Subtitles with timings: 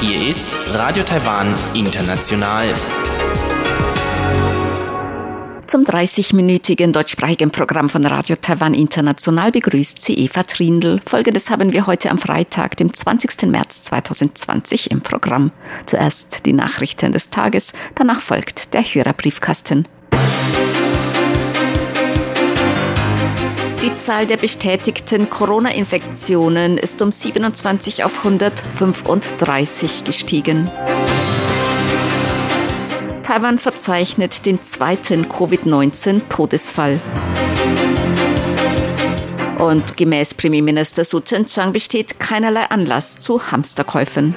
[0.00, 2.74] Hier ist Radio Taiwan International.
[5.66, 11.00] Zum 30-minütigen deutschsprachigen Programm von Radio Taiwan International begrüßt sie Eva Trindl.
[11.06, 13.42] Folgendes haben wir heute am Freitag, dem 20.
[13.42, 15.52] März 2020 im Programm.
[15.86, 19.86] Zuerst die Nachrichten des Tages, danach folgt der Hörerbriefkasten.
[23.86, 30.68] Die Zahl der bestätigten Corona-Infektionen ist um 27 auf 135 gestiegen.
[33.22, 36.98] Taiwan verzeichnet den zweiten Covid-19-Todesfall.
[39.58, 44.34] Und gemäß Premierminister Su Tseng-Chang besteht keinerlei Anlass zu Hamsterkäufen.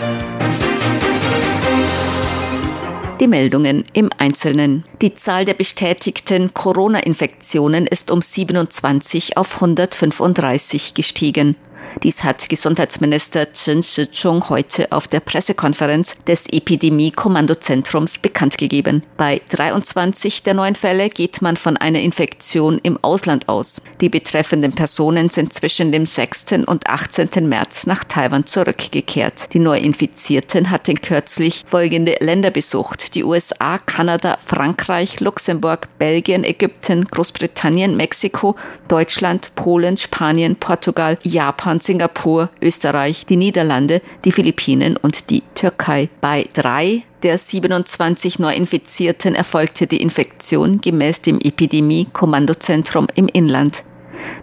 [3.19, 4.85] Die Meldungen im Einzelnen.
[5.01, 11.57] Die Zahl der bestätigten Corona-Infektionen ist um 27 auf 135 gestiegen.
[12.03, 19.03] Dies hat Gesundheitsminister Chen Shih-chung heute auf der Pressekonferenz des Epidemie-Kommandozentrums bekannt gegeben.
[19.17, 23.81] Bei 23 der neuen Fälle geht man von einer Infektion im Ausland aus.
[24.01, 26.65] Die betreffenden Personen sind zwischen dem 6.
[26.67, 27.47] und 18.
[27.49, 29.53] März nach Taiwan zurückgekehrt.
[29.53, 33.15] Die Neuinfizierten hatten kürzlich folgende Länder besucht.
[33.15, 38.55] Die USA, Kanada, Frankreich, Luxemburg, Belgien, Ägypten, Großbritannien, Mexiko,
[38.87, 46.09] Deutschland, Polen, Spanien, Portugal, Japan, Singapur, Österreich, die Niederlande, die Philippinen und die Türkei.
[46.21, 53.83] Bei drei der 27 Neuinfizierten erfolgte die Infektion gemäß dem Epidemie-Kommandozentrum im Inland.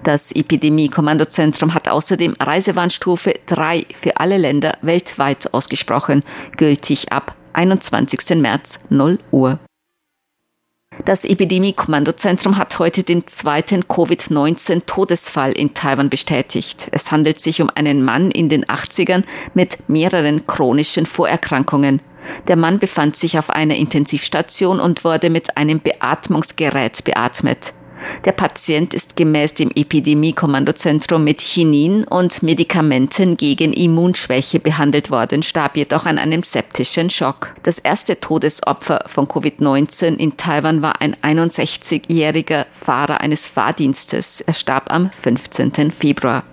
[0.03, 6.23] Das Epidemie-Kommandozentrum hat außerdem Reisewarnstufe 3 für alle Länder weltweit ausgesprochen,
[6.57, 8.37] gültig ab 21.
[8.41, 9.59] März 0 Uhr.
[11.05, 16.89] Das Epidemie-Kommandozentrum hat heute den zweiten Covid-19-Todesfall in Taiwan bestätigt.
[16.93, 19.23] Es handelt sich um einen Mann in den 80ern
[19.55, 22.01] mit mehreren chronischen Vorerkrankungen.
[22.49, 27.73] Der Mann befand sich auf einer Intensivstation und wurde mit einem Beatmungsgerät beatmet.
[28.25, 35.77] Der Patient ist gemäß dem Epidemie-Kommandozentrum mit Chinin und Medikamenten gegen Immunschwäche behandelt worden, starb
[35.77, 37.55] jedoch an einem septischen Schock.
[37.63, 44.41] Das erste Todesopfer von Covid-19 in Taiwan war ein 61-jähriger Fahrer eines Fahrdienstes.
[44.41, 45.91] Er starb am 15.
[45.93, 46.45] Februar.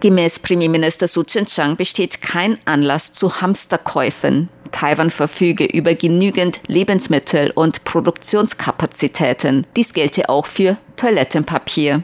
[0.00, 4.48] Gemäß Premierminister Su Tseng-Chang besteht kein Anlass zu Hamsterkäufen.
[4.70, 9.66] Taiwan verfüge über genügend Lebensmittel und Produktionskapazitäten.
[9.74, 12.02] Dies gelte auch für Toilettenpapier.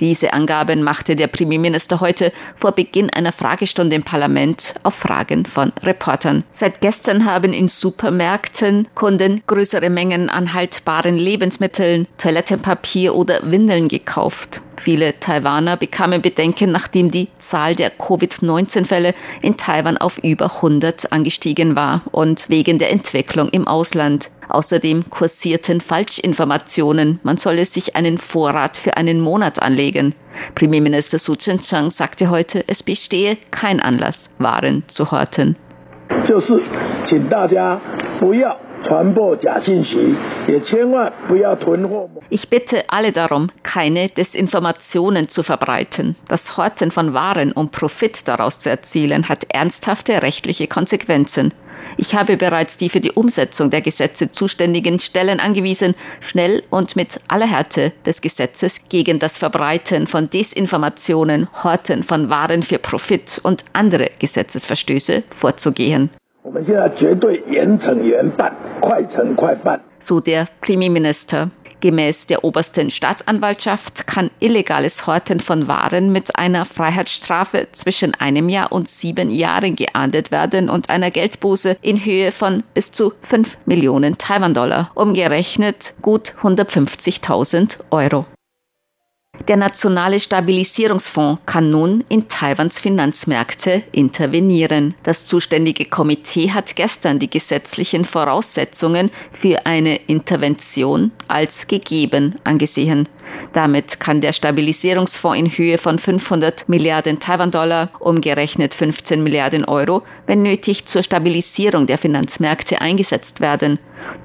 [0.00, 5.72] Diese Angaben machte der Premierminister heute vor Beginn einer Fragestunde im Parlament auf Fragen von
[5.82, 6.44] Reportern.
[6.50, 14.60] Seit gestern haben in Supermärkten Kunden größere Mengen an haltbaren Lebensmitteln, Toilettenpapier oder Windeln gekauft.
[14.76, 21.76] Viele Taiwaner bekamen Bedenken, nachdem die Zahl der Covid-19-Fälle in Taiwan auf über 100 angestiegen
[21.76, 24.30] war und wegen der Entwicklung im Ausland.
[24.48, 30.14] Außerdem kursierten Falschinformationen, man solle sich einen Vorrat für einen Monat anlegen.
[30.54, 35.56] Premierminister Su Chen-Chang sagte heute, es bestehe kein Anlass, Waren zu horten.
[42.30, 46.16] Ich bitte alle darum, keine Desinformationen zu verbreiten.
[46.28, 51.52] Das Horten von Waren, um Profit daraus zu erzielen, hat ernsthafte rechtliche Konsequenzen.
[51.96, 57.20] Ich habe bereits die für die Umsetzung der Gesetze zuständigen Stellen angewiesen, schnell und mit
[57.28, 63.64] aller Härte des Gesetzes gegen das Verbreiten von Desinformationen, Horten von Waren für Profit und
[63.72, 66.10] andere Gesetzesverstöße vorzugehen.
[69.98, 71.50] So der Premierminister.
[71.84, 78.72] Gemäß der obersten Staatsanwaltschaft kann illegales Horten von Waren mit einer Freiheitsstrafe zwischen einem Jahr
[78.72, 84.16] und sieben Jahren geahndet werden und einer Geldbuße in Höhe von bis zu 5 Millionen
[84.16, 88.24] Taiwan-Dollar, umgerechnet gut 150.000 Euro.
[89.46, 94.94] Der Nationale Stabilisierungsfonds kann nun in Taiwans Finanzmärkte intervenieren.
[95.02, 103.06] Das zuständige Komitee hat gestern die gesetzlichen Voraussetzungen für eine Intervention als gegeben angesehen.
[103.52, 110.42] Damit kann der Stabilisierungsfonds in Höhe von 500 Milliarden Taiwan-Dollar, umgerechnet 15 Milliarden Euro, wenn
[110.42, 113.78] nötig zur Stabilisierung der Finanzmärkte eingesetzt werden.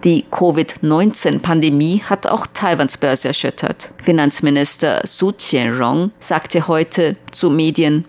[0.03, 3.91] Die Covid-19-Pandemie hat auch Taiwans Börse erschüttert.
[4.01, 8.05] Finanzminister Su Qianrong sagte heute zu Medien,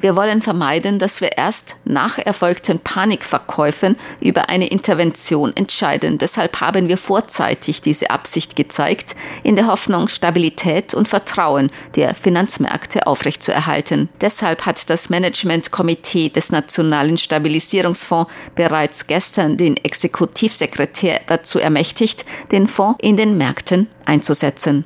[0.00, 6.18] Wir wollen vermeiden, dass wir erst nach erfolgten Panikverkäufen über eine Intervention entscheiden.
[6.18, 13.08] Deshalb haben wir vorzeitig diese Absicht gezeigt, in der Hoffnung, Stabilität und Vertrauen der Finanzmärkte
[13.08, 14.08] aufrechtzuerhalten.
[14.20, 22.98] Deshalb hat das Managementkomitee des Nationalen Stabilisierungsfonds bereits gestern den Exekutivsekretär dazu ermächtigt, den Fonds
[23.02, 24.84] in den Märkten einzusetzen.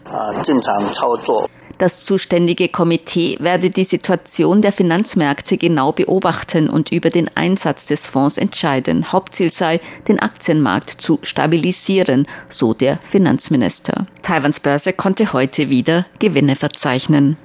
[1.78, 8.06] Das zuständige Komitee werde die Situation der Finanzmärkte genau beobachten und über den Einsatz des
[8.06, 9.10] Fonds entscheiden.
[9.10, 14.06] Hauptziel sei, den Aktienmarkt zu stabilisieren, so der Finanzminister.
[14.22, 17.36] Taiwans Börse konnte heute wieder Gewinne verzeichnen.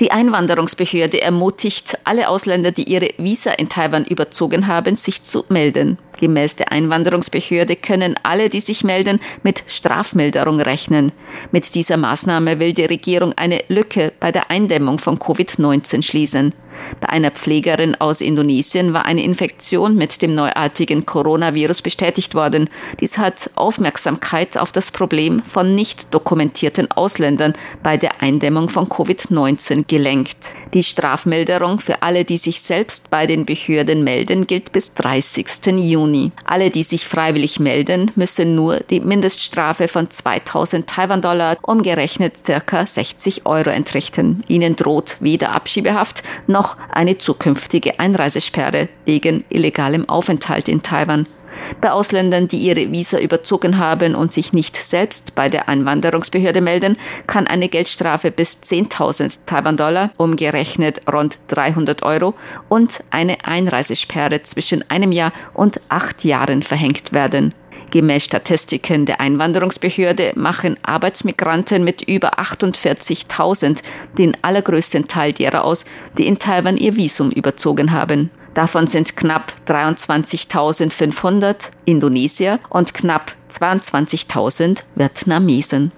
[0.00, 5.98] Die Einwanderungsbehörde ermutigt alle Ausländer, die ihre Visa in Taiwan überzogen haben, sich zu melden.
[6.18, 11.12] Gemäß der Einwanderungsbehörde können alle, die sich melden, mit Strafmilderung rechnen.
[11.50, 16.54] Mit dieser Maßnahme will die Regierung eine Lücke bei der Eindämmung von Covid-19 schließen.
[17.00, 22.68] Bei einer Pflegerin aus Indonesien war eine Infektion mit dem neuartigen Coronavirus bestätigt worden.
[23.00, 29.84] Dies hat Aufmerksamkeit auf das Problem von nicht dokumentierten Ausländern bei der Eindämmung von Covid-19
[29.86, 30.54] gelenkt.
[30.72, 35.46] Die Strafmilderung für alle, die sich selbst bei den Behörden melden, gilt bis 30.
[35.66, 36.32] Juni.
[36.44, 43.46] Alle, die sich freiwillig melden, müssen nur die Mindeststrafe von 2000 Taiwan-Dollar, umgerechnet circa 60
[43.46, 44.42] Euro entrichten.
[44.48, 51.26] Ihnen droht weder Abschiebehaft noch noch eine zukünftige Einreisesperre wegen illegalem Aufenthalt in Taiwan.
[51.80, 56.96] Bei Ausländern, die ihre Visa überzogen haben und sich nicht selbst bei der Einwanderungsbehörde melden,
[57.28, 62.34] kann eine Geldstrafe bis 10.000 Taiwan-Dollar, umgerechnet rund 300 Euro,
[62.68, 67.54] und eine Einreisesperre zwischen einem Jahr und acht Jahren verhängt werden.
[67.90, 73.82] Gemäß Statistiken der Einwanderungsbehörde machen Arbeitsmigranten mit über 48.000
[74.18, 75.84] den allergrößten Teil derer aus,
[76.18, 78.30] die in Taiwan ihr Visum überzogen haben.
[78.54, 85.92] Davon sind knapp 23.500 Indonesier und knapp 22.000 Vietnamesen.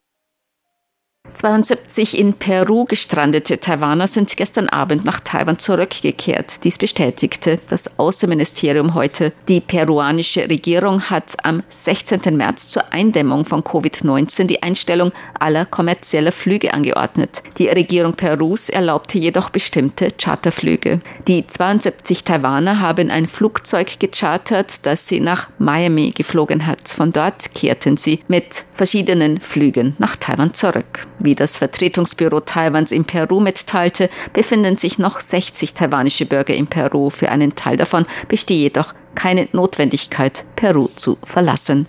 [1.35, 6.65] 72 in Peru gestrandete Taiwaner sind gestern Abend nach Taiwan zurückgekehrt.
[6.65, 9.33] Dies bestätigte das Außenministerium heute.
[9.49, 12.37] Die peruanische Regierung hat am 16.
[12.37, 17.43] März zur Eindämmung von Covid-19 die Einstellung aller kommerzieller Flüge angeordnet.
[17.59, 21.01] Die Regierung Perus erlaubte jedoch bestimmte Charterflüge.
[21.29, 26.89] Die 72 Taiwaner haben ein Flugzeug gechartert, das sie nach Miami geflogen hat.
[26.89, 31.07] Von dort kehrten sie mit verschiedenen Flügen nach Taiwan zurück.
[31.19, 37.11] Wie das Vertretungsbüro Taiwans in Peru mitteilte, befinden sich noch 60 taiwanische Bürger in Peru.
[37.11, 41.87] Für einen Teil davon bestehe jedoch keine Notwendigkeit, Peru zu verlassen.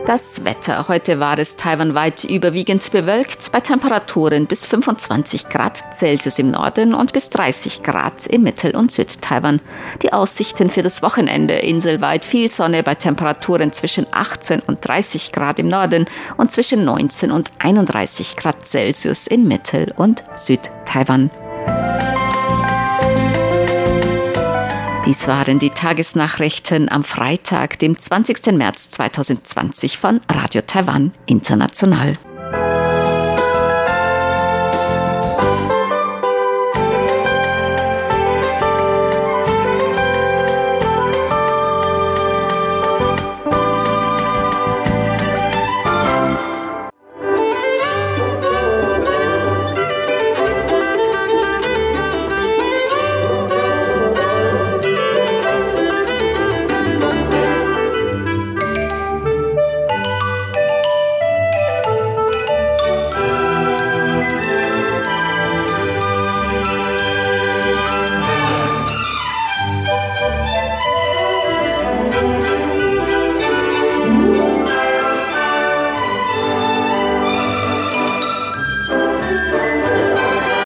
[0.08, 0.88] Das Wetter.
[0.88, 7.12] Heute war es taiwanweit überwiegend bewölkt bei Temperaturen bis 25 Grad Celsius im Norden und
[7.12, 9.60] bis 30 Grad in Mittel- und Südtaiwan.
[10.04, 15.60] Die Aussichten für das Wochenende inselweit viel Sonne bei Temperaturen zwischen 18 und 30 Grad
[15.60, 16.06] im Norden
[16.38, 21.32] und zwischen 19 und 31 Grad Celsius in Mittel- und Südtaiwan.
[25.08, 28.52] Dies waren die Tagesnachrichten am Freitag, dem 20.
[28.52, 32.18] März 2020 von Radio Taiwan International.